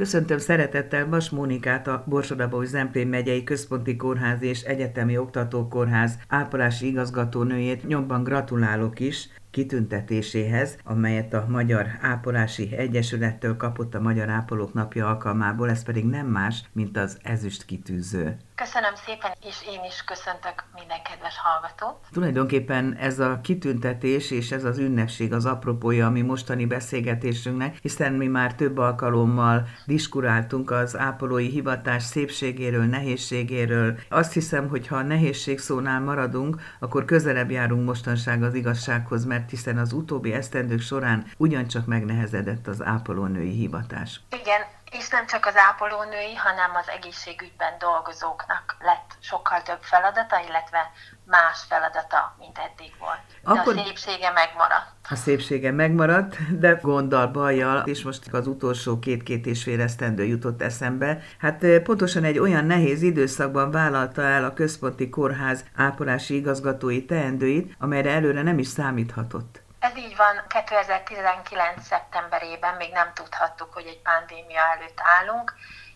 Köszöntöm 0.00 0.38
szeretettel 0.38 1.08
Vas 1.08 1.30
Mónikát, 1.30 1.86
a 1.86 2.04
Borsodabói 2.06 2.66
Zemplén 2.66 3.06
megyei 3.06 3.44
Központi 3.44 3.96
Kórház 3.96 4.42
és 4.42 4.62
Egyetemi 4.62 5.18
Oktatókórház 5.18 6.18
ápolási 6.28 6.86
igazgatónőjét. 6.86 7.86
Nyomban 7.86 8.22
gratulálok 8.22 9.00
is 9.00 9.28
kitüntetéséhez, 9.50 10.78
amelyet 10.84 11.34
a 11.34 11.44
Magyar 11.48 11.86
Ápolási 12.00 12.76
Egyesülettől 12.76 13.56
kapott 13.56 13.94
a 13.94 14.00
Magyar 14.00 14.28
Ápolók 14.28 14.74
Napja 14.74 15.06
alkalmából, 15.06 15.70
ez 15.70 15.82
pedig 15.82 16.04
nem 16.04 16.26
más, 16.26 16.64
mint 16.72 16.96
az 16.96 17.18
ezüst 17.22 17.64
kitűző. 17.64 18.36
Köszönöm 18.54 18.94
szépen, 18.94 19.30
és 19.48 19.56
én 19.66 19.80
is 19.88 20.04
köszöntök 20.04 20.64
minden 20.74 21.02
kedves 21.02 21.34
hallgatót. 21.38 22.06
Tulajdonképpen 22.12 22.94
ez 22.94 23.18
a 23.18 23.40
kitüntetés 23.42 24.30
és 24.30 24.50
ez 24.50 24.64
az 24.64 24.78
ünnepség 24.78 25.32
az 25.32 25.46
apropója 25.46 26.06
a 26.06 26.10
mi 26.10 26.20
mostani 26.20 26.66
beszélgetésünknek, 26.66 27.78
hiszen 27.82 28.12
mi 28.12 28.26
már 28.26 28.54
több 28.54 28.78
alkalommal 28.78 29.66
diskuráltunk 29.86 30.70
az 30.70 30.96
ápolói 30.96 31.48
hivatás 31.48 32.02
szépségéről, 32.02 32.84
nehézségéről. 32.84 33.98
Azt 34.08 34.32
hiszem, 34.32 34.68
hogy 34.68 34.86
ha 34.86 34.96
a 34.96 35.02
nehézség 35.02 35.58
szónál 35.58 36.00
maradunk, 36.00 36.60
akkor 36.78 37.04
közelebb 37.04 37.50
járunk 37.50 37.86
mostanság 37.86 38.42
az 38.42 38.54
igazsághoz, 38.54 39.24
mert 39.24 39.39
hiszen 39.48 39.78
az 39.78 39.92
utóbbi 39.92 40.32
esztendők 40.32 40.80
során 40.80 41.26
ugyancsak 41.36 41.86
megnehezedett 41.86 42.66
az 42.66 42.82
ápolónői 42.82 43.50
hivatás. 43.50 44.20
Igen, 44.42 44.60
és 45.00 45.08
nem 45.08 45.26
csak 45.26 45.46
az 45.46 45.56
ápolónői, 45.56 46.34
hanem 46.34 46.70
az 46.80 46.88
egészségügyben 46.96 47.74
dolgozóknak 47.78 48.76
lett 48.80 49.10
sokkal 49.20 49.62
több 49.62 49.82
feladata, 49.82 50.36
illetve 50.48 50.92
más 51.24 51.58
feladata, 51.68 52.36
mint 52.38 52.58
eddig 52.58 52.92
volt. 52.98 53.24
De 53.42 53.60
Akkor 53.60 53.78
a 53.78 53.82
szépsége 53.82 54.30
megmaradt. 54.30 54.88
A 55.10 55.14
szépsége 55.14 55.70
megmaradt, 55.72 56.58
de 56.58 56.72
gonddal, 56.82 57.26
bajjal, 57.26 57.78
és 57.86 58.02
most 58.02 58.32
az 58.32 58.46
utolsó 58.46 58.98
két-két 58.98 59.46
és 59.46 59.62
fél 59.62 59.80
esztendő 59.80 60.24
jutott 60.24 60.62
eszembe. 60.62 61.18
Hát 61.38 61.64
eh, 61.64 61.80
pontosan 61.80 62.24
egy 62.24 62.38
olyan 62.38 62.64
nehéz 62.64 63.02
időszakban 63.02 63.70
vállalta 63.70 64.22
el 64.22 64.44
a 64.44 64.52
központi 64.52 65.08
kórház 65.08 65.64
ápolási 65.76 66.34
igazgatói 66.34 67.04
teendőit, 67.04 67.74
amelyre 67.78 68.10
előre 68.10 68.42
nem 68.42 68.58
is 68.58 68.66
számíthatott. 68.66 69.62
Ez 69.80 69.96
így 69.96 70.16
van, 70.16 70.34
2019. 70.48 71.82
szeptemberében 71.82 72.74
még 72.76 72.92
nem 72.92 73.12
tudhattuk, 73.14 73.72
hogy 73.72 73.86
egy 73.86 74.02
pandémia 74.02 74.60
előtt 74.76 75.00
állunk, 75.18 75.54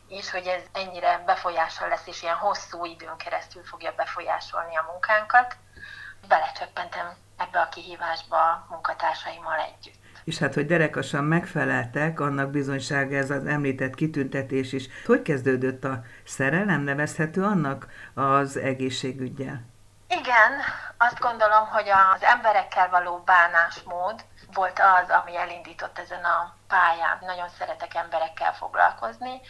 és 0.09 0.31
hogy 0.31 0.47
ez 0.47 0.63
ennyire 0.73 1.23
befolyással 1.27 1.89
lesz, 1.89 2.07
és 2.07 2.23
ilyen 2.23 2.35
hosszú 2.35 2.85
időn 2.85 3.17
keresztül 3.17 3.63
fogja 3.65 3.93
befolyásolni 3.97 4.77
a 4.77 4.89
munkánkat. 4.91 5.57
Belecsöppentem 6.29 7.07
ebbe 7.37 7.61
a 7.61 7.69
kihívásba 7.69 8.37
a 8.37 8.67
munkatársaimmal 8.71 9.59
együtt. 9.59 10.03
És 10.25 10.39
hát, 10.39 10.55
hogy 10.55 10.67
derekasan 10.67 11.25
megfeleltek, 11.25 12.21
annak 12.21 12.51
bizonysága 12.51 13.17
ez 13.17 13.31
az 13.31 13.47
említett 13.47 13.95
kitüntetés 13.95 14.73
is. 14.73 14.89
Hogy 15.07 15.23
kezdődött 15.23 15.85
a 15.85 16.03
szerelem, 16.25 16.81
nevezhető 16.81 17.43
annak 17.43 17.87
az 18.15 18.57
egészségügyel? 18.57 19.74
Igen, 20.19 20.53
azt 20.99 21.19
gondolom, 21.21 21.67
hogy 21.67 21.89
az 21.89 22.23
emberekkel 22.23 22.89
való 22.89 23.19
bánásmód 23.19 24.25
volt 24.53 24.79
az, 24.79 25.11
ami 25.11 25.37
elindított 25.37 25.99
ezen 25.99 26.25
a 26.25 26.55
pályán. 26.69 27.19
Nagyon 27.21 27.49
szeretek 27.49 27.95
emberekkel 27.95 28.55
foglalkozni. 28.55 29.41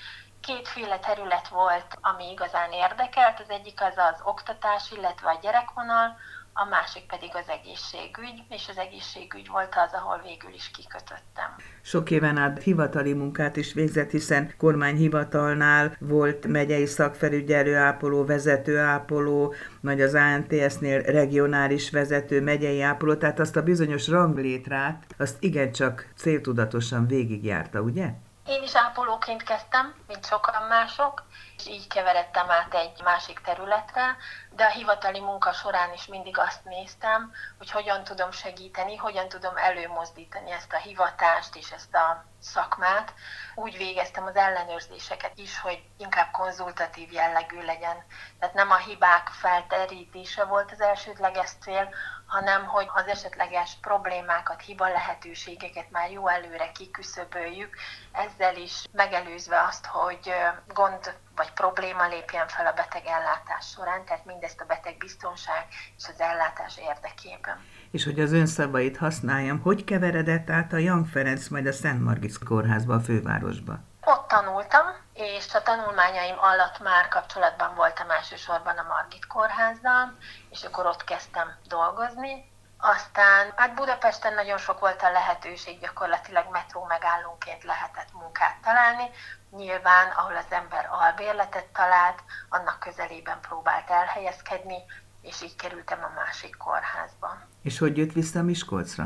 Kétféle 0.40 0.98
terület 0.98 1.48
volt, 1.48 1.98
ami 2.00 2.30
igazán 2.30 2.72
érdekelt. 2.72 3.40
Az 3.40 3.50
egyik 3.50 3.82
az 3.82 3.96
az 3.96 4.20
oktatás, 4.22 4.90
illetve 4.90 5.30
a 5.30 5.38
gyerekvonal, 5.40 6.16
a 6.56 6.64
másik 6.64 7.06
pedig 7.06 7.30
az 7.32 7.48
egészségügy, 7.48 8.42
és 8.48 8.68
az 8.68 8.78
egészségügy 8.78 9.48
volt 9.48 9.74
az, 9.86 9.92
ahol 9.92 10.20
végül 10.22 10.52
is 10.52 10.70
kikötöttem. 10.70 11.56
Sok 11.82 12.10
éven 12.10 12.36
át 12.36 12.62
hivatali 12.62 13.12
munkát 13.12 13.56
is 13.56 13.72
végzett, 13.72 14.10
hiszen 14.10 14.54
kormányhivatalnál 14.58 15.96
volt 16.00 16.46
megyei 16.46 16.86
szakfelügyelő 16.86 17.76
ápoló, 17.76 18.24
vezető 18.24 18.78
ápoló, 18.78 19.54
vagy 19.80 20.00
az 20.00 20.14
ANTS-nél 20.14 21.00
regionális 21.00 21.90
vezető, 21.90 22.40
megyei 22.40 22.82
ápoló, 22.82 23.14
tehát 23.14 23.40
azt 23.40 23.56
a 23.56 23.62
bizonyos 23.62 24.08
ranglétrát, 24.08 25.04
azt 25.18 25.42
igencsak 25.42 26.08
céltudatosan 26.16 27.06
végigjárta, 27.06 27.80
ugye? 27.80 28.10
Én 28.46 28.62
is 28.62 28.76
ápolóként 28.76 29.42
kezdtem, 29.42 29.94
mint 30.06 30.26
sokan 30.26 30.62
mások, 30.68 31.22
és 31.56 31.66
így 31.68 31.86
keveredtem 31.86 32.50
át 32.50 32.74
egy 32.74 33.02
másik 33.04 33.40
területre, 33.40 34.16
de 34.56 34.64
a 34.64 34.70
hivatali 34.70 35.20
munka 35.20 35.52
során 35.52 35.92
is 35.92 36.06
mindig 36.06 36.38
azt 36.38 36.64
néztem, 36.64 37.32
hogy 37.58 37.70
hogyan 37.70 38.04
tudom 38.04 38.30
segíteni, 38.30 38.96
hogyan 38.96 39.28
tudom 39.28 39.56
előmozdítani 39.56 40.50
ezt 40.50 40.72
a 40.72 40.76
hivatást 40.76 41.56
és 41.56 41.70
ezt 41.70 41.94
a 41.94 42.24
szakmát. 42.40 43.14
Úgy 43.54 43.76
végeztem 43.76 44.26
az 44.26 44.36
ellenőrzéseket 44.36 45.38
is, 45.38 45.60
hogy 45.60 45.82
inkább 45.98 46.30
konzultatív 46.30 47.12
jellegű 47.12 47.60
legyen. 47.62 48.04
Tehát 48.38 48.54
nem 48.54 48.70
a 48.70 48.76
hibák 48.76 49.28
felterítése 49.28 50.44
volt 50.44 50.72
az 50.72 50.80
elsődleges 50.80 51.50
cél, 51.60 51.94
hanem 52.26 52.66
hogy 52.66 52.88
az 52.94 53.06
esetleges 53.06 53.76
problémákat, 53.80 54.60
hiba 54.60 54.88
lehetőségeket 54.88 55.90
már 55.90 56.10
jó 56.10 56.28
előre 56.28 56.72
kiküszöböljük, 56.72 57.76
ezzel 58.12 58.56
is 58.56 58.84
megelőzve 58.92 59.60
azt, 59.60 59.86
hogy 59.86 60.34
gond 60.66 61.14
vagy 61.36 61.52
probléma 61.52 62.08
lépjen 62.08 62.48
fel 62.48 62.66
a 62.66 62.72
beteg 62.72 63.06
ellátás 63.06 63.66
során, 63.66 64.04
tehát 64.04 64.24
mindezt 64.24 64.60
a 64.60 64.64
beteg 64.64 64.96
biztonság 64.98 65.66
és 65.96 66.04
az 66.08 66.20
ellátás 66.20 66.78
érdekében. 66.78 67.64
És 67.90 68.04
hogy 68.04 68.20
az 68.20 68.32
ön 68.32 68.46
szavait 68.46 68.96
használjam, 68.96 69.60
hogy 69.60 69.84
keveredett 69.84 70.50
át 70.50 70.72
a 70.72 70.76
Jan 70.76 71.04
Ferenc 71.04 71.48
majd 71.48 71.66
a 71.66 71.72
Szent 71.72 72.04
Margit 72.04 72.38
kórházba, 72.44 72.94
a 72.94 73.00
fővárosba? 73.00 73.78
Ott 74.04 74.28
tanultam, 74.28 74.86
és 75.12 75.54
a 75.54 75.62
tanulmányaim 75.62 76.36
alatt 76.38 76.78
már 76.82 77.08
kapcsolatban 77.08 77.74
voltam 77.74 78.10
elsősorban 78.10 78.76
a 78.78 78.86
Margit 78.88 79.26
kórházzal, 79.26 80.16
és 80.50 80.62
akkor 80.62 80.86
ott 80.86 81.04
kezdtem 81.04 81.48
dolgozni. 81.68 82.52
Aztán 82.86 83.52
hát 83.56 83.74
Budapesten 83.74 84.34
nagyon 84.34 84.58
sok 84.58 84.80
volt 84.80 85.02
a 85.02 85.10
lehetőség, 85.10 85.80
gyakorlatilag 85.80 86.46
metró 86.50 86.84
megállónként 86.84 87.64
lehetett 87.64 88.12
munkát 88.12 88.56
találni. 88.62 89.10
Nyilván, 89.50 90.10
ahol 90.10 90.36
az 90.36 90.50
ember 90.50 90.88
albérletet 90.90 91.66
talált, 91.66 92.22
annak 92.48 92.80
közelében 92.80 93.40
próbált 93.40 93.90
elhelyezkedni, 93.90 94.76
és 95.22 95.42
így 95.42 95.56
kerültem 95.56 95.98
a 96.04 96.12
másik 96.14 96.56
kórházba. 96.56 97.38
És 97.62 97.78
hogy 97.78 97.96
jött 97.96 98.12
vissza 98.12 98.42
Miskolcra? 98.42 99.04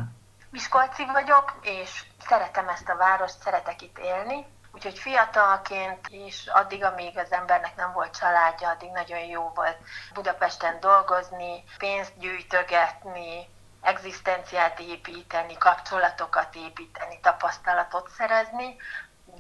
Miskolci 0.50 1.06
vagyok, 1.06 1.58
és 1.62 2.04
szeretem 2.20 2.68
ezt 2.68 2.88
a 2.88 2.96
várost, 2.96 3.40
szeretek 3.40 3.82
itt 3.82 3.98
élni, 3.98 4.46
Úgyhogy 4.72 4.98
fiatalként 4.98 6.08
és 6.08 6.46
addig, 6.46 6.84
amíg 6.84 7.18
az 7.18 7.32
embernek 7.32 7.76
nem 7.76 7.92
volt 7.92 8.18
családja, 8.18 8.68
addig 8.68 8.90
nagyon 8.90 9.24
jó 9.24 9.50
volt 9.54 9.76
Budapesten 10.14 10.80
dolgozni, 10.80 11.64
pénzt 11.78 12.18
gyűjtögetni, 12.18 13.48
egzisztenciát 13.80 14.80
építeni, 14.80 15.56
kapcsolatokat 15.58 16.54
építeni, 16.54 17.18
tapasztalatot 17.22 18.08
szerezni, 18.08 18.76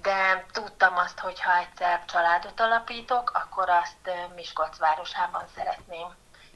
de 0.02 0.46
tudtam 0.52 0.96
azt, 0.96 1.18
hogy 1.18 1.40
ha 1.40 1.58
egyszer 1.58 2.04
családot 2.04 2.60
alapítok, 2.60 3.30
akkor 3.34 3.68
azt 3.68 4.32
Miskolc 4.34 4.78
városában 4.78 5.44
szeretném, 5.56 6.08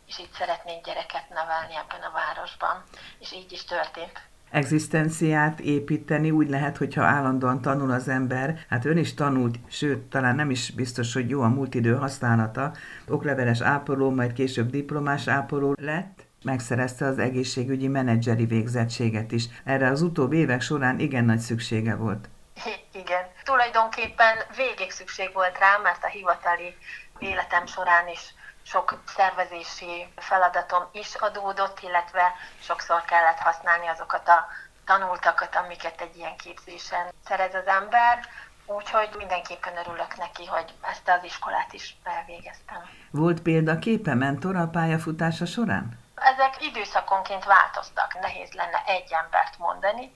és 0.07 0.19
itt 0.19 0.35
szeretnék 0.35 0.85
gyereket 0.85 1.29
nevelni 1.29 1.75
ebben 1.77 2.03
a 2.03 2.13
városban, 2.13 2.83
és 3.19 3.33
így 3.33 3.53
is 3.53 3.65
történt 3.65 4.31
egzisztenciát 4.53 5.61
építeni 5.61 6.31
úgy 6.31 6.49
lehet, 6.49 6.77
hogyha 6.77 7.03
állandóan 7.03 7.61
tanul 7.61 7.91
az 7.91 8.09
ember. 8.09 8.59
Hát 8.69 8.85
ön 8.85 8.97
is 8.97 9.15
tanult, 9.15 9.59
sőt, 9.69 9.99
talán 9.99 10.35
nem 10.35 10.51
is 10.51 10.71
biztos, 10.71 11.15
hogy 11.15 11.31
jó 11.31 11.41
a 11.41 11.49
múlt 11.49 11.75
idő 11.75 11.95
használata. 11.95 12.73
Okleveles 13.09 13.61
ápoló, 13.61 14.11
majd 14.11 14.33
később 14.33 14.71
diplomás 14.71 15.29
ápoló 15.29 15.75
lett 15.81 16.27
megszerezte 16.43 17.07
az 17.07 17.19
egészségügyi 17.19 17.89
menedzseri 17.89 18.45
végzettséget 18.47 19.33
is. 19.33 19.45
Erre 19.65 19.89
az 19.89 20.03
utóbbi 20.03 20.37
évek 20.37 20.61
során 20.61 20.99
igen 20.99 21.25
nagy 21.25 21.39
szüksége 21.39 21.97
volt. 21.97 22.29
Igen. 23.03 23.25
Tulajdonképpen 23.45 24.37
végig 24.57 24.91
szükség 24.91 25.31
volt 25.33 25.59
rá, 25.59 25.77
mert 25.83 26.05
a 26.05 26.07
hivatali 26.07 26.77
életem 27.19 27.67
során 27.67 28.09
is 28.09 28.35
sok 28.63 29.03
szervezési 29.07 30.07
feladatom 30.17 30.83
is 30.93 31.15
adódott, 31.15 31.81
illetve 31.83 32.33
sokszor 32.61 33.01
kellett 33.05 33.39
használni 33.39 33.87
azokat 33.87 34.29
a 34.29 34.47
tanultakat, 34.85 35.57
amiket 35.57 36.01
egy 36.01 36.17
ilyen 36.17 36.37
képzésen 36.37 37.07
szerez 37.25 37.55
az 37.55 37.67
ember. 37.67 38.19
Úgyhogy 38.67 39.09
mindenképpen 39.17 39.77
örülök 39.77 40.17
neki, 40.17 40.47
hogy 40.47 40.75
ezt 40.81 41.09
az 41.09 41.25
iskolát 41.25 41.73
is 41.73 41.97
elvégeztem. 42.05 42.83
Volt 43.11 43.41
példaképe 43.43 44.15
mentor 44.15 44.57
a 44.57 44.67
pályafutása 44.67 45.47
során? 45.47 46.02
Ezek 46.25 46.63
időszakonként 46.63 47.45
változtak, 47.45 48.21
nehéz 48.21 48.53
lenne 48.53 48.83
egy 48.87 49.13
embert 49.13 49.59
mondani. 49.59 50.13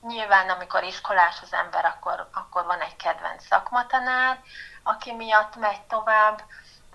Nyilván, 0.00 0.50
amikor 0.50 0.82
iskolás 0.82 1.40
az 1.42 1.52
ember, 1.52 1.84
akkor, 1.84 2.28
akkor 2.32 2.64
van 2.64 2.80
egy 2.80 2.96
kedvenc 2.96 3.46
szakmatanár, 3.46 4.40
aki 4.82 5.12
miatt 5.12 5.56
megy 5.56 5.82
tovább 5.82 6.42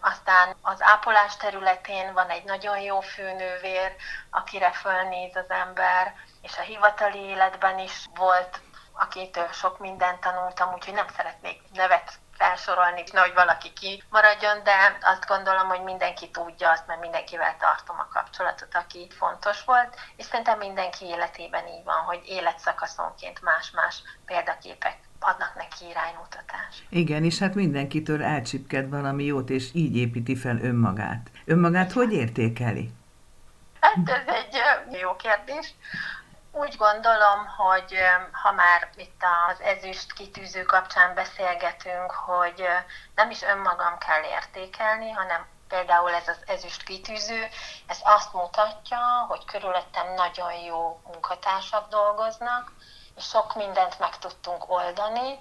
aztán 0.01 0.55
az 0.61 0.81
ápolás 0.81 1.37
területén 1.37 2.13
van 2.13 2.29
egy 2.29 2.43
nagyon 2.43 2.79
jó 2.79 2.99
főnővér, 2.99 3.95
akire 4.29 4.71
fölnéz 4.71 5.35
az 5.35 5.49
ember, 5.49 6.13
és 6.41 6.57
a 6.57 6.61
hivatali 6.61 7.19
életben 7.19 7.79
is 7.79 8.05
volt 8.15 8.59
akitől 8.97 9.47
sok 9.51 9.79
mindent 9.79 10.19
tanultam, 10.19 10.73
úgyhogy 10.73 10.93
nem 10.93 11.07
szeretnék 11.15 11.61
nevet 11.73 12.13
felsorolni, 12.37 13.03
nehogy 13.11 13.33
valaki 13.33 13.73
ki 13.73 14.03
maradjon, 14.09 14.63
de 14.63 14.97
azt 15.01 15.27
gondolom, 15.27 15.67
hogy 15.67 15.83
mindenki 15.83 16.29
tudja 16.29 16.69
azt, 16.71 16.87
mert 16.87 16.99
mindenkivel 16.99 17.55
tartom 17.59 17.99
a 17.99 18.07
kapcsolatot, 18.13 18.75
aki 18.75 19.07
fontos 19.17 19.63
volt, 19.63 19.95
és 20.15 20.25
szerintem 20.25 20.57
mindenki 20.57 21.05
életében 21.05 21.67
így 21.67 21.83
van, 21.83 22.01
hogy 22.09 22.21
életszakaszonként 22.25 23.41
más-más 23.41 24.01
példaképek 24.25 24.97
adnak 25.19 25.55
neki 25.55 25.85
iránymutatást. 25.89 26.83
Igen, 26.89 27.23
és 27.23 27.39
hát 27.39 27.55
mindenkitől 27.55 28.23
elcsipked 28.23 28.89
valami 28.89 29.23
jót, 29.23 29.49
és 29.49 29.69
így 29.73 29.95
építi 29.95 30.35
fel 30.35 30.57
önmagát. 30.61 31.31
Önmagát 31.45 31.91
hogy 31.91 32.13
értékeli? 32.13 32.91
Hát 33.79 34.09
ez 34.09 34.35
egy 34.35 34.99
jó 35.01 35.15
kérdés. 35.15 35.73
Úgy 36.57 36.75
gondolom, 36.77 37.47
hogy 37.57 37.97
ha 38.31 38.51
már 38.51 38.89
itt 38.95 39.23
az 39.49 39.61
ezüst 39.61 40.13
kitűző 40.13 40.63
kapcsán 40.63 41.13
beszélgetünk, 41.13 42.11
hogy 42.11 42.67
nem 43.15 43.29
is 43.29 43.41
önmagam 43.41 43.97
kell 43.97 44.23
értékelni, 44.23 45.11
hanem 45.11 45.45
például 45.67 46.13
ez 46.13 46.27
az 46.27 46.37
ezüst 46.45 46.83
kitűző, 46.83 47.47
ez 47.87 47.99
azt 48.03 48.33
mutatja, 48.33 49.25
hogy 49.27 49.45
körülöttem 49.45 50.13
nagyon 50.13 50.53
jó 50.53 51.01
munkatársak 51.03 51.89
dolgoznak, 51.89 52.71
és 53.15 53.23
sok 53.23 53.55
mindent 53.55 53.99
meg 53.99 54.17
tudtunk 54.17 54.69
oldani, 54.69 55.39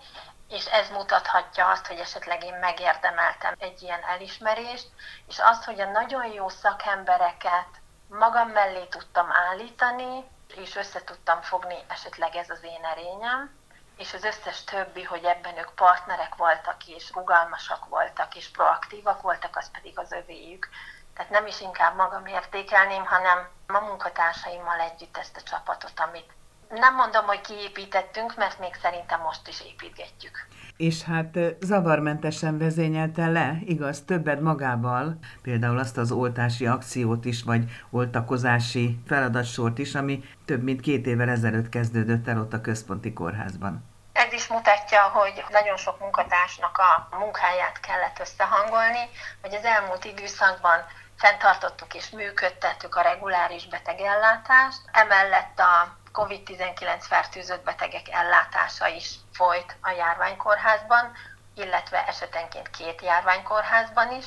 és 0.48 0.66
ez 0.66 0.88
mutathatja 0.88 1.68
azt, 1.68 1.86
hogy 1.86 1.98
esetleg 1.98 2.44
én 2.44 2.54
megérdemeltem 2.54 3.54
egy 3.58 3.82
ilyen 3.82 4.02
elismerést, 4.02 4.88
és 5.28 5.38
azt, 5.38 5.64
hogy 5.64 5.80
a 5.80 5.90
nagyon 5.90 6.26
jó 6.32 6.48
szakembereket 6.48 7.68
magam 8.08 8.48
mellé 8.48 8.84
tudtam 8.84 9.32
állítani, 9.32 10.32
és 10.56 10.76
össze 10.76 11.04
tudtam 11.04 11.40
fogni, 11.40 11.84
esetleg 11.88 12.36
ez 12.36 12.50
az 12.50 12.62
én 12.62 12.84
erényem, 12.84 13.62
és 13.96 14.14
az 14.14 14.24
összes 14.24 14.64
többi, 14.64 15.02
hogy 15.02 15.24
ebben 15.24 15.58
ők 15.58 15.74
partnerek 15.74 16.34
voltak, 16.34 16.86
és 16.86 17.12
rugalmasak 17.12 17.88
voltak, 17.88 18.34
és 18.34 18.48
proaktívak 18.48 19.22
voltak, 19.22 19.56
az 19.56 19.70
pedig 19.70 19.98
az 19.98 20.12
övéjük. 20.12 20.68
Tehát 21.14 21.30
nem 21.30 21.46
is 21.46 21.60
inkább 21.60 21.96
magam 21.96 22.26
értékelném, 22.26 23.04
hanem 23.04 23.48
a 23.66 23.78
munkatársaimmal 23.78 24.80
együtt 24.80 25.16
ezt 25.16 25.36
a 25.36 25.42
csapatot, 25.42 26.00
amit 26.00 26.32
nem 26.68 26.94
mondom, 26.94 27.26
hogy 27.26 27.40
kiépítettünk, 27.40 28.36
mert 28.36 28.58
még 28.58 28.74
szerintem 28.82 29.20
most 29.20 29.48
is 29.48 29.60
építgetjük. 29.60 30.46
És 30.76 31.02
hát 31.02 31.38
zavarmentesen 31.60 32.58
vezényelte 32.58 33.26
le, 33.26 33.58
igaz, 33.64 34.00
többet 34.00 34.40
magával, 34.40 35.18
például 35.42 35.78
azt 35.78 35.96
az 35.96 36.12
oltási 36.12 36.66
akciót 36.66 37.24
is, 37.24 37.42
vagy 37.42 37.64
oltakozási 37.90 38.98
feladatsort 39.06 39.78
is, 39.78 39.94
ami 39.94 40.24
több 40.44 40.62
mint 40.62 40.80
két 40.80 41.06
évvel 41.06 41.28
ezelőtt 41.28 41.68
kezdődött 41.68 42.28
el 42.28 42.40
ott 42.40 42.52
a 42.52 42.60
központi 42.60 43.12
kórházban. 43.12 43.84
Ez 44.12 44.32
is 44.32 44.46
mutatja, 44.46 45.02
hogy 45.02 45.44
nagyon 45.50 45.76
sok 45.76 46.00
munkatársnak 46.00 46.78
a 46.78 47.16
munkáját 47.16 47.80
kellett 47.80 48.18
összehangolni, 48.20 49.08
hogy 49.42 49.54
az 49.54 49.64
elmúlt 49.64 50.04
időszakban 50.04 50.84
fenntartottuk 51.24 51.94
és 51.94 52.10
működtettük 52.10 52.94
a 52.94 53.00
reguláris 53.00 53.66
betegellátást, 53.66 54.80
emellett 54.92 55.58
a 55.58 55.96
COVID-19 56.12 57.00
fertőzött 57.00 57.64
betegek 57.64 58.08
ellátása 58.10 58.86
is 58.88 59.14
folyt 59.32 59.76
a 59.80 59.90
járványkórházban, 59.90 61.12
illetve 61.54 62.06
esetenként 62.06 62.70
két 62.70 63.02
járványkórházban 63.02 64.12
is, 64.12 64.26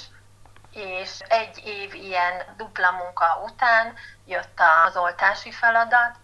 és 0.71 1.19
egy 1.19 1.61
év 1.65 1.93
ilyen 1.93 2.53
dupla 2.55 2.91
munka 2.91 3.41
után 3.43 3.93
jött 4.25 4.59
az 4.85 4.97
oltási 4.97 5.51
feladat, 5.51 6.15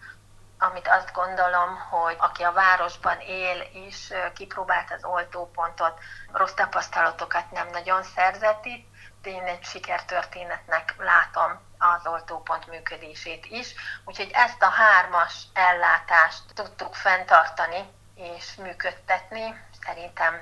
amit 0.59 0.87
azt 0.87 1.13
gondolom, 1.13 1.75
hogy 1.89 2.15
aki 2.19 2.43
a 2.43 2.51
városban 2.51 3.19
él 3.19 3.59
és 3.73 4.13
kipróbált 4.35 4.91
az 4.91 5.03
oltópontot, 5.03 5.99
rossz 6.31 6.53
tapasztalatokat 6.53 7.51
nem 7.51 7.67
nagyon 7.67 8.03
szerzett 8.03 8.65
itt, 8.65 8.92
én 9.25 9.43
egy 9.43 9.63
sikertörténetnek 9.63 10.95
látom 10.97 11.59
az 11.77 12.07
oltópont 12.07 12.67
működését 12.67 13.45
is. 13.45 13.73
Úgyhogy 14.05 14.29
ezt 14.33 14.61
a 14.61 14.69
hármas 14.69 15.43
ellátást 15.53 16.43
tudtuk 16.53 16.95
fenntartani 16.95 17.83
és 18.15 18.55
működtetni. 18.55 19.55
Szerintem 19.85 20.33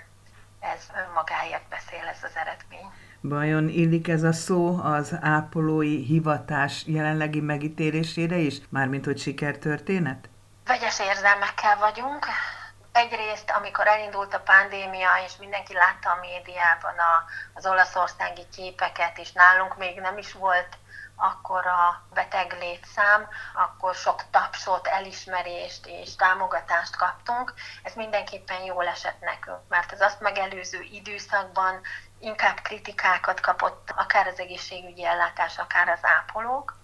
ez 0.59 0.87
önmagáért 1.05 1.67
beszél 1.69 2.07
ez 2.07 2.23
az 2.23 2.35
eredmény. 2.35 2.91
Vajon 3.21 3.69
illik 3.69 4.07
ez 4.07 4.23
a 4.23 4.33
szó 4.33 4.79
az 4.83 5.17
ápolói 5.21 6.03
hivatás 6.03 6.83
jelenlegi 6.87 7.39
megítélésére 7.39 8.37
is, 8.37 8.57
mármint 8.69 9.05
hogy 9.05 9.17
sikertörténet? 9.17 10.29
Vegyes 10.65 10.99
érzelmekkel 10.99 11.77
vagyunk. 11.77 12.25
Egyrészt, 12.91 13.51
amikor 13.51 13.87
elindult 13.87 14.33
a 14.33 14.39
pandémia, 14.39 15.09
és 15.25 15.37
mindenki 15.37 15.73
látta 15.73 16.09
a 16.09 16.19
médiában 16.19 16.97
a, 16.97 17.25
az 17.53 17.65
olaszországi 17.65 18.45
képeket, 18.55 19.17
és 19.17 19.31
nálunk 19.31 19.77
még 19.77 19.99
nem 19.99 20.17
is 20.17 20.33
volt 20.33 20.77
akkor 21.21 21.67
a 21.67 22.01
beteg 22.13 22.55
létszám, 22.59 23.27
akkor 23.53 23.95
sok 23.95 24.23
tapsot, 24.31 24.87
elismerést 24.87 25.85
és 25.85 26.15
támogatást 26.15 26.95
kaptunk. 26.95 27.53
Ez 27.83 27.93
mindenképpen 27.93 28.63
jól 28.63 28.87
esett 28.87 29.19
nekünk, 29.19 29.59
mert 29.69 29.91
az 29.91 29.99
azt 29.99 30.19
megelőző 30.19 30.81
időszakban 30.81 31.81
inkább 32.19 32.59
kritikákat 32.61 33.39
kapott 33.39 33.93
akár 33.95 34.27
az 34.27 34.39
egészségügyi 34.39 35.05
ellátás, 35.05 35.57
akár 35.57 35.89
az 35.89 35.99
ápolók. 36.01 36.80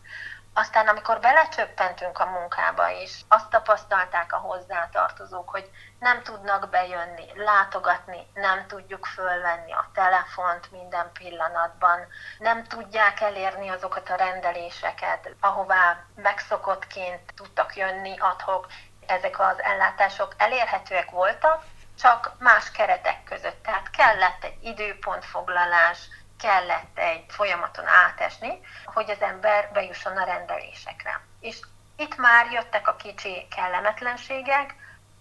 Aztán, 0.60 0.88
amikor 0.88 1.20
belecsöppentünk 1.20 2.20
a 2.20 2.26
munkába, 2.26 2.92
és 2.92 3.22
azt 3.28 3.50
tapasztalták 3.50 4.34
a 4.34 4.38
hozzátartozók, 4.38 5.50
hogy 5.50 5.70
nem 6.00 6.24
tudnak 6.24 6.70
bejönni, 6.70 7.26
látogatni, 7.36 8.28
nem 8.34 8.68
tudjuk 8.68 9.06
fölvenni 9.06 9.72
a 9.72 9.90
telefont 9.94 10.72
minden 10.72 11.12
pillanatban, 11.14 12.08
nem 12.38 12.64
tudják 12.64 13.22
elérni 13.22 13.70
azokat 13.70 14.10
a 14.10 14.16
rendeléseket, 14.16 15.30
ahová 15.40 16.04
megszokottként 16.16 17.34
tudtak 17.36 17.76
jönni 17.76 18.18
adhok, 18.20 18.68
ezek 19.08 19.40
az 19.40 19.62
ellátások 19.62 20.34
elérhetőek 20.38 21.10
voltak, 21.10 21.64
csak 22.00 22.32
más 22.40 22.72
keretek 22.72 23.24
között. 23.24 23.64
Tehát 23.64 23.90
kellett 23.90 24.44
egy 24.44 24.58
időpontfoglalás, 24.64 25.98
kellett 26.40 26.98
egy 26.98 27.26
folyamaton 27.28 27.86
átesni, 27.88 28.60
hogy 28.86 29.10
az 29.10 29.22
ember 29.22 29.70
bejusson 29.74 30.18
a 30.18 30.24
rendelésekre. 30.24 31.22
És 31.40 31.60
itt 31.96 32.16
már 32.16 32.52
jöttek 32.52 32.88
a 32.88 32.96
kicsi 32.96 33.48
kellemetlenségek, 33.56 34.76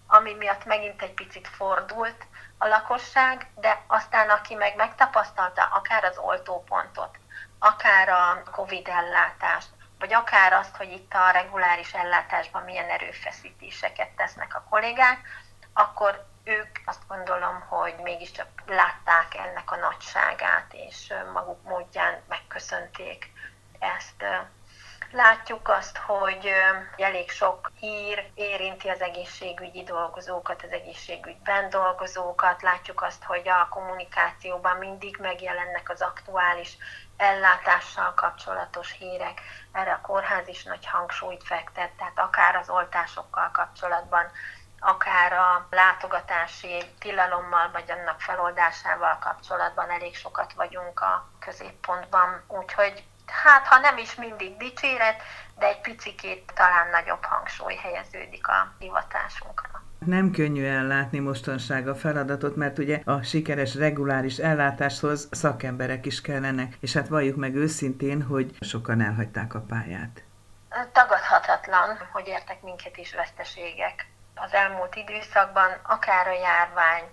ami 0.07 0.33
miatt 0.33 0.65
megint 0.65 1.01
egy 1.01 1.13
picit 1.13 1.47
fordult 1.47 2.25
a 2.57 2.67
lakosság, 2.67 3.47
de 3.55 3.83
aztán 3.87 4.29
aki 4.29 4.55
meg 4.55 4.75
megtapasztalta 4.75 5.63
akár 5.63 6.03
az 6.03 6.17
oltópontot, 6.17 7.17
akár 7.59 8.09
a 8.09 8.43
COVID 8.51 8.87
ellátást, 8.87 9.69
vagy 9.99 10.13
akár 10.13 10.53
azt, 10.53 10.75
hogy 10.75 10.91
itt 10.91 11.13
a 11.13 11.29
reguláris 11.29 11.93
ellátásban 11.93 12.63
milyen 12.63 12.89
erőfeszítéseket 12.89 14.09
tesznek 14.09 14.55
a 14.55 14.65
kollégák, 14.69 15.19
akkor 15.73 16.25
ők 16.47 16.77
azt 16.85 17.07
gondolom, 17.07 17.61
hogy 17.61 17.95
mégiscsak 18.03 18.47
látták 18.67 19.35
ennek 19.35 19.71
a 19.71 19.75
nagyságát, 19.75 20.73
és 20.73 21.13
maguk 21.33 21.63
módján 21.63 22.21
megköszönték 22.27 23.31
ezt. 23.79 24.23
Látjuk 25.11 25.69
azt, 25.69 25.97
hogy 25.97 26.51
elég 26.97 27.31
sok 27.31 27.71
hír 27.79 28.29
érinti 28.35 28.89
az 28.89 29.01
egészségügyi 29.01 29.83
dolgozókat, 29.83 30.63
az 30.63 30.71
egészségügyben 30.71 31.69
dolgozókat. 31.69 32.61
Látjuk 32.61 33.01
azt, 33.01 33.23
hogy 33.23 33.49
a 33.49 33.67
kommunikációban 33.69 34.77
mindig 34.77 35.17
megjelennek 35.19 35.89
az 35.89 36.01
aktuális 36.01 36.77
ellátással 37.17 38.13
kapcsolatos 38.13 38.91
hírek. 38.91 39.41
Erre 39.71 39.93
a 39.93 40.01
kórház 40.01 40.47
is 40.47 40.63
nagy 40.63 40.85
hangsúlyt 40.85 41.43
fektet, 41.43 41.91
tehát 41.91 42.19
akár 42.19 42.55
az 42.55 42.69
oltásokkal 42.69 43.51
kapcsolatban, 43.51 44.31
akár 44.79 45.33
a 45.33 45.67
látogatási 45.69 46.83
tilalommal 46.99 47.69
vagy 47.73 47.91
annak 47.91 48.21
feloldásával 48.21 49.17
kapcsolatban 49.19 49.89
elég 49.89 50.15
sokat 50.15 50.53
vagyunk 50.53 50.99
a 50.99 51.29
középpontban. 51.39 52.43
Úgyhogy 52.47 53.03
hát 53.25 53.67
ha 53.67 53.79
nem 53.79 53.97
is 53.97 54.15
mindig 54.15 54.57
dicséret, 54.57 55.21
de 55.57 55.65
egy 55.65 55.81
picikét 55.81 56.51
talán 56.55 56.89
nagyobb 56.89 57.23
hangsúly 57.23 57.75
helyeződik 57.75 58.47
a 58.47 58.73
hivatásunkra. 58.79 59.81
Nem 60.05 60.31
könnyű 60.31 60.65
ellátni 60.65 61.19
mostanság 61.19 61.87
a 61.87 61.95
feladatot, 61.95 62.55
mert 62.55 62.77
ugye 62.77 63.01
a 63.05 63.21
sikeres 63.21 63.75
reguláris 63.75 64.37
ellátáshoz 64.37 65.27
szakemberek 65.31 66.05
is 66.05 66.21
kellenek, 66.21 66.77
és 66.79 66.93
hát 66.93 67.07
valljuk 67.07 67.35
meg 67.35 67.55
őszintén, 67.55 68.23
hogy 68.23 68.55
sokan 68.59 69.01
elhagyták 69.01 69.53
a 69.53 69.59
pályát. 69.59 70.23
Tagadhatatlan, 70.91 71.97
hogy 72.11 72.27
értek 72.27 72.61
minket 72.61 72.97
is 72.97 73.15
veszteségek 73.15 74.07
az 74.39 74.53
elmúlt 74.53 74.95
időszakban, 74.95 75.79
akár 75.83 76.27
a 76.27 76.31
járvány, 76.31 77.03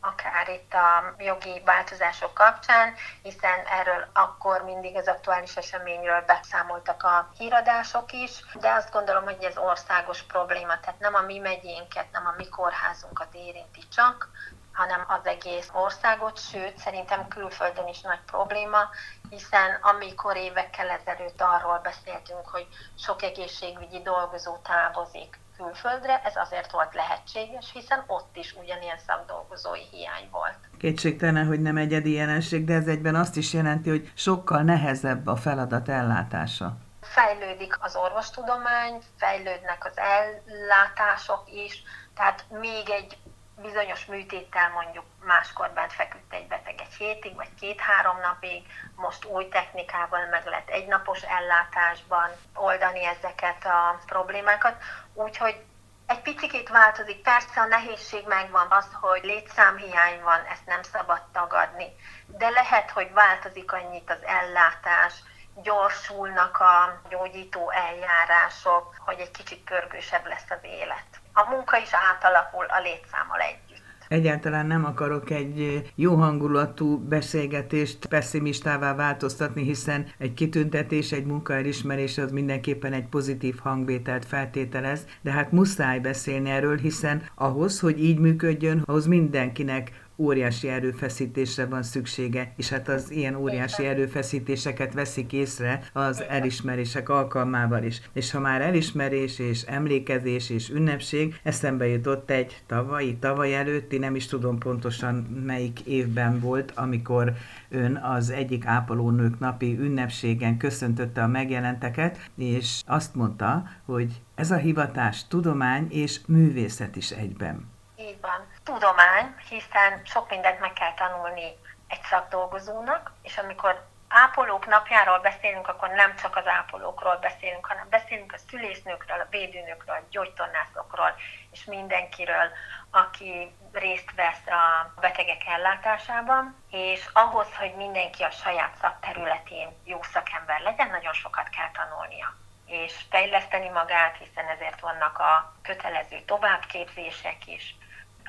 akár 0.00 0.48
itt 0.48 0.74
a 0.74 1.14
jogi 1.18 1.62
változások 1.64 2.34
kapcsán, 2.34 2.94
hiszen 3.22 3.66
erről 3.66 4.06
akkor 4.12 4.64
mindig 4.64 4.96
az 4.96 5.08
aktuális 5.08 5.56
eseményről 5.56 6.20
beszámoltak 6.20 7.02
a 7.02 7.28
híradások 7.38 8.12
is, 8.12 8.44
de 8.60 8.70
azt 8.70 8.92
gondolom, 8.92 9.24
hogy 9.24 9.42
ez 9.42 9.56
országos 9.56 10.22
probléma, 10.22 10.80
tehát 10.80 11.00
nem 11.00 11.14
a 11.14 11.20
mi 11.20 11.38
megyénket, 11.38 12.10
nem 12.12 12.26
a 12.26 12.34
mi 12.36 12.48
kórházunkat 12.48 13.34
érinti 13.34 13.88
csak, 13.88 14.28
hanem 14.72 15.04
az 15.08 15.26
egész 15.26 15.70
országot, 15.72 16.38
sőt 16.38 16.78
szerintem 16.78 17.28
külföldön 17.28 17.88
is 17.88 18.00
nagy 18.00 18.20
probléma, 18.26 18.88
hiszen 19.30 19.78
amikor 19.82 20.36
évekkel 20.36 20.88
ezelőtt 20.90 21.40
arról 21.40 21.78
beszéltünk, 21.78 22.48
hogy 22.48 22.66
sok 22.98 23.22
egészségügyi 23.22 24.02
dolgozó 24.02 24.56
távozik 24.56 25.40
külföldre, 25.62 26.20
ez 26.24 26.36
azért 26.36 26.70
volt 26.70 26.94
lehetséges, 26.94 27.70
hiszen 27.72 28.04
ott 28.06 28.36
is 28.36 28.54
ugyanilyen 28.62 28.98
szakdolgozói 29.06 29.84
hiány 29.90 30.28
volt. 30.30 30.58
Kétségtelen, 30.78 31.46
hogy 31.46 31.60
nem 31.60 31.76
egyedi 31.76 32.12
jelenség, 32.12 32.64
de 32.64 32.74
ez 32.74 32.86
egyben 32.86 33.14
azt 33.14 33.36
is 33.36 33.52
jelenti, 33.52 33.90
hogy 33.90 34.12
sokkal 34.14 34.62
nehezebb 34.62 35.26
a 35.26 35.36
feladat 35.36 35.88
ellátása. 35.88 36.76
Fejlődik 37.00 37.76
az 37.80 37.96
orvostudomány, 37.96 39.02
fejlődnek 39.16 39.86
az 39.86 39.98
ellátások 39.98 41.42
is, 41.52 41.82
tehát 42.14 42.44
még 42.48 42.90
egy 42.90 43.18
bizonyos 43.56 44.04
műtéttel 44.04 44.70
mondjuk 44.70 45.04
máskor 45.24 45.70
bent 45.70 45.92
feküdt 45.92 46.32
egy 46.32 46.46
beteg 46.46 46.80
egy 46.80 46.94
hétig, 46.98 47.34
vagy 47.34 47.54
két-három 47.60 48.20
napig, 48.20 48.66
most 48.96 49.24
új 49.24 49.48
technikával 49.48 50.26
meg 50.26 50.46
lehet 50.46 50.68
egynapos 50.68 51.22
ellátásban 51.22 52.30
oldani 52.54 53.04
ezeket 53.04 53.64
a 53.64 53.98
problémákat, 54.06 54.82
úgyhogy 55.14 55.64
egy 56.06 56.22
picit 56.22 56.68
változik. 56.68 57.22
Persze 57.22 57.60
a 57.60 57.66
nehézség 57.66 58.26
megvan 58.26 58.66
az, 58.70 58.86
hogy 59.00 59.24
létszámhiány 59.24 60.22
van, 60.22 60.44
ezt 60.44 60.66
nem 60.66 60.82
szabad 60.82 61.22
tagadni, 61.32 61.86
de 62.26 62.48
lehet, 62.48 62.90
hogy 62.90 63.12
változik 63.12 63.72
annyit 63.72 64.10
az 64.10 64.22
ellátás, 64.24 65.14
gyorsulnak 65.54 66.58
a 66.58 67.00
gyógyító 67.08 67.70
eljárások, 67.70 68.94
hogy 68.98 69.20
egy 69.20 69.30
kicsit 69.30 69.64
pörgősebb 69.64 70.26
lesz 70.26 70.50
az 70.50 70.62
élet. 70.62 71.21
A 71.32 71.50
munka 71.50 71.78
is 71.78 71.90
átalakul 72.12 72.64
a 72.64 72.80
létszámmal 72.80 73.40
együtt. 73.40 73.82
Egyáltalán 74.08 74.66
nem 74.66 74.84
akarok 74.84 75.30
egy 75.30 75.82
jó 75.94 76.14
hangulatú 76.14 76.98
beszélgetést 76.98 78.06
pessimistává 78.06 78.94
változtatni, 78.94 79.62
hiszen 79.62 80.06
egy 80.18 80.34
kitüntetés, 80.34 81.12
egy 81.12 81.24
munkaelismerés 81.24 82.18
az 82.18 82.30
mindenképpen 82.30 82.92
egy 82.92 83.06
pozitív 83.06 83.58
hangvételt 83.58 84.24
feltételez, 84.24 85.06
de 85.20 85.30
hát 85.30 85.52
muszáj 85.52 85.98
beszélni 85.98 86.50
erről, 86.50 86.76
hiszen 86.76 87.22
ahhoz, 87.34 87.80
hogy 87.80 88.04
így 88.04 88.18
működjön, 88.18 88.82
ahhoz 88.84 89.06
mindenkinek 89.06 90.01
óriási 90.16 90.68
erőfeszítésre 90.68 91.66
van 91.66 91.82
szüksége, 91.82 92.52
és 92.56 92.68
hát 92.68 92.88
az 92.88 93.10
ilyen 93.10 93.34
óriási 93.34 93.86
erőfeszítéseket 93.86 94.94
veszik 94.94 95.32
észre 95.32 95.82
az 95.92 96.22
elismerések 96.28 97.08
alkalmával 97.08 97.82
is. 97.82 98.00
És 98.12 98.30
ha 98.30 98.40
már 98.40 98.60
elismerés 98.60 99.38
és 99.38 99.62
emlékezés 99.62 100.50
és 100.50 100.70
ünnepség, 100.70 101.40
eszembe 101.42 101.86
jutott 101.86 102.30
egy 102.30 102.62
tavalyi, 102.66 103.16
tavaly 103.16 103.54
előtti, 103.54 103.98
nem 103.98 104.14
is 104.14 104.26
tudom 104.26 104.58
pontosan 104.58 105.14
melyik 105.46 105.80
évben 105.80 106.40
volt, 106.40 106.72
amikor 106.74 107.32
ön 107.68 107.96
az 107.96 108.30
egyik 108.30 108.66
ápolónők 108.66 109.38
napi 109.38 109.78
ünnepségen 109.78 110.56
köszöntötte 110.56 111.22
a 111.22 111.26
megjelenteket, 111.26 112.30
és 112.36 112.82
azt 112.86 113.14
mondta, 113.14 113.62
hogy 113.84 114.20
ez 114.34 114.50
a 114.50 114.56
hivatás 114.56 115.26
tudomány 115.28 115.86
és 115.90 116.20
művészet 116.26 116.96
is 116.96 117.10
egyben. 117.10 117.70
Így 118.12 118.20
van 118.20 118.52
tudomány, 118.64 119.34
hiszen 119.48 120.02
sok 120.04 120.30
mindent 120.30 120.60
meg 120.60 120.72
kell 120.72 120.94
tanulni 120.94 121.52
egy 121.88 122.02
szakdolgozónak, 122.02 123.12
és 123.22 123.38
amikor 123.38 123.86
ápolók 124.08 124.66
napjáról 124.66 125.18
beszélünk, 125.18 125.68
akkor 125.68 125.88
nem 125.88 126.16
csak 126.16 126.36
az 126.36 126.46
ápolókról 126.46 127.16
beszélünk, 127.16 127.66
hanem 127.66 127.88
beszélünk 127.88 128.32
a 128.32 128.38
szülésznőkről, 128.48 129.20
a 129.20 129.26
védőnőkről, 129.30 129.96
a 129.96 130.06
gyógytornászokról, 130.10 131.14
és 131.52 131.64
mindenkiről, 131.64 132.48
aki 132.90 133.54
részt 133.72 134.14
vesz 134.14 134.46
a 134.46 134.92
betegek 135.00 135.46
ellátásában, 135.46 136.56
és 136.70 137.08
ahhoz, 137.12 137.56
hogy 137.58 137.74
mindenki 137.74 138.22
a 138.22 138.30
saját 138.30 138.76
szakterületén 138.80 139.68
jó 139.84 140.02
szakember 140.02 140.60
legyen, 140.60 140.88
nagyon 140.88 141.12
sokat 141.12 141.48
kell 141.48 141.70
tanulnia 141.70 142.34
és 142.72 142.94
fejleszteni 143.10 143.68
magát, 143.68 144.16
hiszen 144.16 144.46
ezért 144.46 144.80
vannak 144.80 145.18
a 145.18 145.52
kötelező 145.62 146.20
továbbképzések 146.26 147.46
is, 147.46 147.76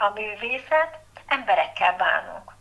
a 0.04 0.10
művészet, 0.10 1.00
emberekkel 1.28 1.96
bánunk. 1.96 2.52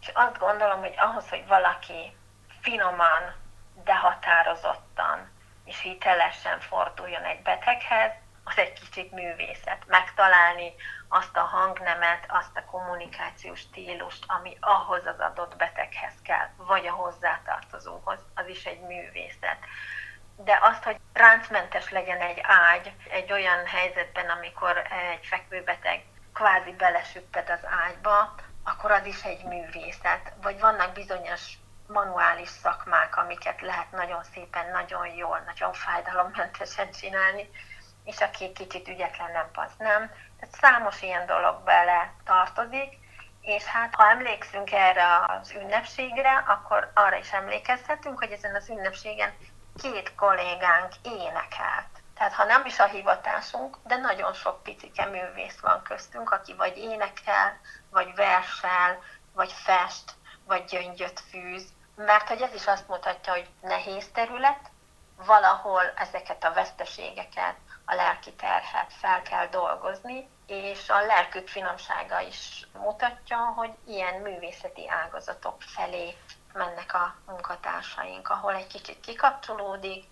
És 0.00 0.10
azt 0.14 0.38
gondolom, 0.38 0.80
hogy 0.80 0.94
ahhoz, 0.96 1.28
hogy 1.28 1.46
valaki 1.46 2.16
finoman, 2.60 3.34
de 3.84 3.94
határozottan 3.94 5.30
és 5.64 5.80
hitelesen 5.80 6.60
forduljon 6.60 7.24
egy 7.24 7.42
beteghez, 7.42 8.12
az 8.44 8.58
egy 8.58 8.72
kicsit 8.72 9.12
művészet. 9.12 9.82
Megtalálni 9.86 10.72
azt 11.08 11.36
a 11.36 11.40
hangnemet, 11.40 12.24
azt 12.28 12.56
a 12.56 12.64
kommunikációs 12.64 13.58
stílust, 13.58 14.24
ami 14.26 14.56
ahhoz 14.60 15.06
az 15.06 15.20
adott 15.20 15.56
beteghez 15.56 16.14
kell, 16.22 16.48
vagy 16.56 16.86
a 16.86 16.92
hozzátartozóhoz, 16.92 18.18
az 18.34 18.46
is 18.46 18.64
egy 18.64 18.80
művészet. 18.80 19.58
De 20.36 20.58
azt, 20.62 20.84
hogy 20.84 20.96
ráncmentes 21.12 21.90
legyen 21.90 22.20
egy 22.20 22.38
ágy 22.42 22.92
egy 23.10 23.32
olyan 23.32 23.66
helyzetben, 23.66 24.28
amikor 24.28 24.76
egy 24.78 25.26
fekvőbeteg 25.26 26.04
kvázi 26.32 26.72
belesüpped 26.72 27.50
az 27.50 27.68
ágyba, 27.86 28.34
akkor 28.64 28.90
az 28.90 29.06
is 29.06 29.22
egy 29.22 29.44
művészet. 29.44 30.32
Vagy 30.42 30.60
vannak 30.60 30.92
bizonyos 30.92 31.58
manuális 31.86 32.48
szakmák, 32.48 33.16
amiket 33.16 33.60
lehet 33.60 33.90
nagyon 33.90 34.24
szépen, 34.34 34.70
nagyon 34.70 35.06
jól, 35.06 35.42
nagyon 35.46 35.72
fájdalommentesen 35.72 36.90
csinálni, 36.90 37.50
és 38.04 38.20
aki 38.20 38.52
kicsit 38.52 38.88
ügyetlen, 38.88 39.30
nem 39.32 39.48
az 39.54 39.72
nem. 39.78 40.10
Tehát 40.40 40.54
számos 40.60 41.02
ilyen 41.02 41.26
dolog 41.26 41.62
bele 41.64 42.12
tartozik, 42.24 42.98
és 43.40 43.64
hát 43.64 43.94
ha 43.94 44.08
emlékszünk 44.08 44.72
erre 44.72 45.04
az 45.26 45.50
ünnepségre, 45.50 46.44
akkor 46.46 46.90
arra 46.94 47.16
is 47.16 47.32
emlékezhetünk, 47.32 48.18
hogy 48.18 48.30
ezen 48.30 48.54
az 48.54 48.68
ünnepségen 48.68 49.32
két 49.82 50.14
kollégánk 50.14 50.92
énekelt. 51.02 51.91
Tehát 52.14 52.32
ha 52.32 52.44
nem 52.44 52.64
is 52.66 52.78
a 52.78 52.86
hivatásunk, 52.86 53.76
de 53.84 53.96
nagyon 53.96 54.32
sok 54.32 54.62
picike 54.62 55.06
művész 55.06 55.60
van 55.60 55.82
köztünk, 55.82 56.30
aki 56.30 56.54
vagy 56.54 56.76
énekel, 56.76 57.60
vagy 57.90 58.14
versel, 58.14 59.02
vagy 59.32 59.52
fest, 59.52 60.14
vagy 60.44 60.64
gyöngyöt 60.64 61.20
fűz, 61.20 61.64
mert 61.96 62.28
hogy 62.28 62.40
ez 62.42 62.54
is 62.54 62.66
azt 62.66 62.88
mutatja, 62.88 63.32
hogy 63.32 63.48
nehéz 63.60 64.08
terület, 64.12 64.70
valahol 65.16 65.92
ezeket 65.96 66.44
a 66.44 66.52
veszteségeket, 66.52 67.56
a 67.84 67.94
lelki 67.94 68.32
terhet 68.32 68.92
fel 68.92 69.22
kell 69.22 69.46
dolgozni, 69.46 70.28
és 70.46 70.88
a 70.88 71.00
lelkük 71.06 71.48
finomsága 71.48 72.20
is 72.20 72.66
mutatja, 72.72 73.36
hogy 73.36 73.70
ilyen 73.86 74.20
művészeti 74.20 74.88
ágazatok 74.88 75.62
felé 75.62 76.16
mennek 76.52 76.94
a 76.94 77.14
munkatársaink, 77.26 78.28
ahol 78.28 78.54
egy 78.54 78.66
kicsit 78.66 79.00
kikapcsolódik, 79.00 80.04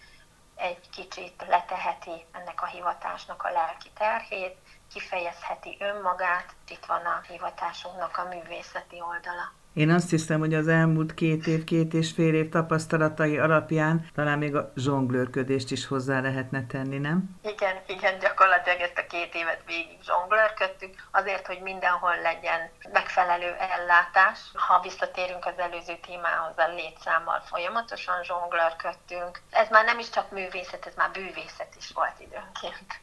egy 0.61 0.91
kicsit 0.91 1.45
leteheti 1.49 2.25
ennek 2.33 2.63
a 2.63 2.67
hivatásnak 2.67 3.43
a 3.43 3.51
lelki 3.51 3.91
terhét, 3.95 4.57
kifejezheti 4.93 5.77
önmagát, 5.81 6.55
itt 6.69 6.85
van 6.87 7.05
a 7.05 7.21
hivatásunknak 7.29 8.17
a 8.17 8.29
művészeti 8.29 9.01
oldala. 9.01 9.53
Én 9.75 9.91
azt 9.91 10.11
hiszem, 10.11 10.39
hogy 10.39 10.55
az 10.55 10.69
elmúlt 10.69 11.15
két 11.15 11.47
év, 11.47 11.65
két 11.65 11.95
és 11.95 12.13
fél 12.13 12.35
év 12.35 12.49
tapasztalatai 12.49 13.39
alapján 13.39 14.09
talán 14.15 14.39
még 14.39 14.55
a 14.57 14.73
zsonglőrködést 14.77 15.71
is 15.71 15.87
hozzá 15.87 16.21
lehetne 16.21 16.67
tenni, 16.67 16.99
nem? 16.99 17.39
Igen, 17.43 17.77
igen, 17.87 18.19
gyakorlatilag 18.19 18.81
ezt 18.81 18.99
a 18.99 19.07
két 19.07 19.35
évet 19.35 19.63
végig 19.67 19.99
zsonglőrködtük, 20.03 20.95
azért, 21.11 21.47
hogy 21.47 21.61
mindenhol 21.63 22.21
legyen 22.23 22.71
megfelelő 22.93 23.57
ellátás. 23.59 24.39
Ha 24.55 24.81
visszatérünk 24.81 25.47
az 25.47 25.59
előző 25.59 25.97
témához, 26.07 26.59
a 26.59 26.75
létszámmal 26.75 27.41
folyamatosan 27.41 28.23
zsonglőrködtünk. 28.25 29.41
Ez 29.51 29.69
már 29.71 29.85
nem 29.85 29.99
is 29.99 30.11
csak 30.11 30.31
művészet, 30.31 30.87
ez 30.87 30.95
már 30.97 31.11
bűvészet 31.11 31.75
is 31.79 31.91
volt 31.95 32.19
időnként. 32.19 33.01